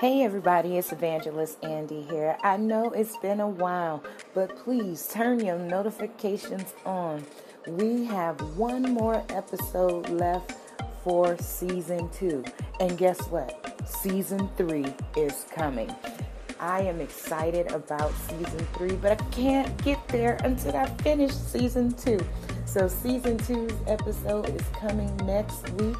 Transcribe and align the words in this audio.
Hey 0.00 0.22
everybody, 0.22 0.78
it's 0.78 0.92
Evangelist 0.92 1.62
Andy 1.62 2.00
here. 2.00 2.38
I 2.42 2.56
know 2.56 2.88
it's 2.88 3.18
been 3.18 3.38
a 3.38 3.46
while, 3.46 4.02
but 4.32 4.56
please 4.56 5.06
turn 5.12 5.44
your 5.44 5.58
notifications 5.58 6.72
on. 6.86 7.22
We 7.66 8.06
have 8.06 8.40
one 8.56 8.94
more 8.94 9.22
episode 9.28 10.08
left 10.08 10.54
for 11.04 11.36
season 11.36 12.08
two. 12.12 12.42
And 12.80 12.96
guess 12.96 13.20
what? 13.28 13.78
Season 13.86 14.48
three 14.56 14.86
is 15.18 15.44
coming. 15.54 15.94
I 16.58 16.80
am 16.80 17.02
excited 17.02 17.70
about 17.70 18.14
season 18.14 18.66
three, 18.72 18.96
but 18.96 19.20
I 19.20 19.24
can't 19.32 19.84
get 19.84 20.08
there 20.08 20.38
until 20.44 20.76
I 20.76 20.86
finish 21.02 21.32
season 21.32 21.92
two. 21.92 22.20
So, 22.64 22.88
season 22.88 23.36
two's 23.36 23.74
episode 23.86 24.48
is 24.48 24.66
coming 24.78 25.14
next 25.26 25.68
week, 25.72 25.96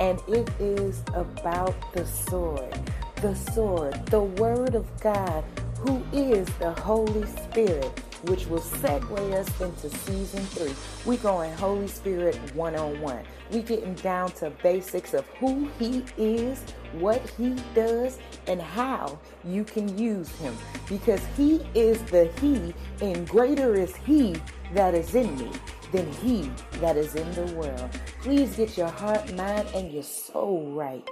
and 0.00 0.20
it 0.28 0.50
is 0.60 1.02
about 1.14 1.74
the 1.94 2.04
sword 2.04 2.78
the 3.20 3.34
sword, 3.34 3.94
the 4.06 4.22
Word 4.22 4.76
of 4.76 4.86
God, 5.00 5.42
who 5.78 6.02
is 6.12 6.46
the 6.58 6.70
Holy 6.72 7.26
Spirit, 7.26 7.86
which 8.26 8.46
will 8.46 8.60
segue 8.60 9.32
us 9.32 9.60
into 9.60 9.90
season 9.90 10.40
three. 10.44 10.74
We 11.04 11.16
going 11.16 11.52
Holy 11.54 11.88
Spirit 11.88 12.36
one 12.54 12.76
on 12.76 13.00
one. 13.00 13.24
We 13.50 13.62
getting 13.62 13.94
down 13.94 14.30
to 14.32 14.50
basics 14.62 15.14
of 15.14 15.26
who 15.40 15.68
He 15.80 16.04
is, 16.16 16.60
what 16.92 17.20
He 17.36 17.56
does, 17.74 18.18
and 18.46 18.62
how 18.62 19.18
you 19.44 19.64
can 19.64 19.98
use 19.98 20.28
Him. 20.36 20.56
Because 20.88 21.20
He 21.36 21.66
is 21.74 22.00
the 22.02 22.26
He, 22.40 22.72
and 23.00 23.28
greater 23.28 23.74
is 23.74 23.96
He 23.96 24.36
that 24.74 24.94
is 24.94 25.16
in 25.16 25.36
me 25.38 25.50
than 25.90 26.10
He 26.12 26.50
that 26.80 26.96
is 26.96 27.16
in 27.16 27.32
the 27.32 27.52
world. 27.54 27.90
Please 28.20 28.54
get 28.54 28.78
your 28.78 28.88
heart, 28.88 29.32
mind, 29.34 29.66
and 29.74 29.90
your 29.90 30.04
soul 30.04 30.70
right 30.70 31.08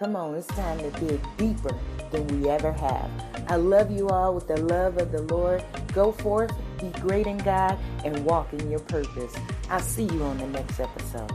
Come 0.00 0.16
on, 0.16 0.34
it's 0.34 0.46
time 0.46 0.78
to 0.78 0.90
dig 0.92 1.20
deeper 1.36 1.76
than 2.10 2.26
we 2.28 2.48
ever 2.48 2.72
have. 2.72 3.10
I 3.48 3.56
love 3.56 3.90
you 3.90 4.08
all 4.08 4.34
with 4.34 4.48
the 4.48 4.56
love 4.56 4.96
of 4.96 5.12
the 5.12 5.20
Lord. 5.20 5.62
Go 5.92 6.10
forth, 6.10 6.50
be 6.80 6.88
great 7.00 7.26
in 7.26 7.36
God, 7.36 7.78
and 8.02 8.24
walk 8.24 8.50
in 8.54 8.70
your 8.70 8.80
purpose. 8.80 9.34
I'll 9.68 9.78
see 9.78 10.04
you 10.04 10.22
on 10.22 10.38
the 10.38 10.46
next 10.46 10.80
episode. 10.80 11.30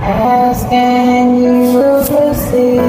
Ask 0.00 0.72
and 0.72 1.42
you 1.42 1.76
will 1.76 2.28
receive. 2.28 2.87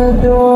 door. 0.00 0.49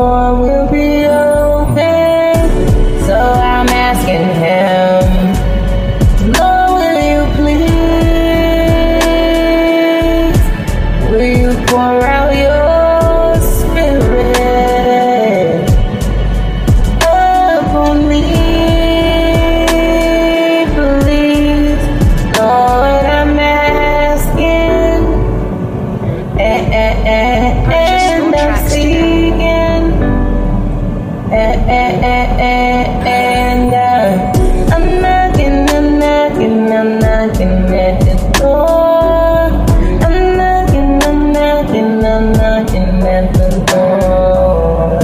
And 31.67 33.73
uh, 33.73 34.31
I'm 34.73 35.01
knocking, 35.01 35.67
I'm 35.69 35.99
knocking, 35.99 36.71
I'm 36.71 36.99
knocking 36.99 37.73
at 37.73 37.99
the 38.01 38.15
door. 38.39 39.49
I'm 40.05 40.37
knocking, 40.37 41.01
I'm 41.03 41.33
knocking, 41.33 42.05
I'm 42.05 42.31
knocking 42.33 43.03
at 43.07 43.33
the 43.33 43.49
door. 43.71 44.99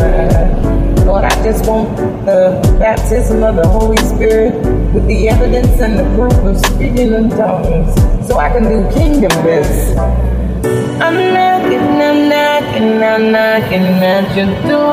Lord, 1.05 1.25
I 1.25 1.43
just 1.43 1.65
want 1.67 1.97
the 2.25 2.61
baptism 2.79 3.43
of 3.43 3.55
the 3.55 3.67
Holy 3.67 3.97
Spirit 3.97 4.53
with 4.93 5.07
the 5.07 5.29
evidence 5.29 5.81
and 5.81 5.97
the 5.97 6.03
proof 6.15 6.33
of 6.45 6.59
speaking 6.65 7.13
in 7.13 7.29
tongues 7.29 7.93
so 8.27 8.37
I 8.37 8.49
can 8.49 8.63
do 8.63 8.87
kingdom 8.93 9.31
business. 9.43 10.40
I'm 10.63 11.17
knocking, 11.33 12.01
I'm 12.01 12.29
knocking, 12.29 13.03
I'm 13.03 13.31
knocking 13.31 13.87
at 14.03 14.35
your 14.35 14.51
door. 14.69 14.91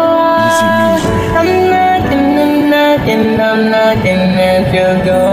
I'm 1.39 1.51
knocking, 1.71 2.29
I'm 2.43 2.71
knocking, 2.71 3.41
I'm 3.41 3.71
knocking 3.71 4.25
at 4.49 4.73
your 4.75 5.05
door. 5.05 5.28